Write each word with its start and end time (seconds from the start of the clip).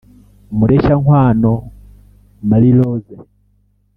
Mureshyankwano 0.57 1.51
Marie 2.49 2.71
Rose 2.77 3.15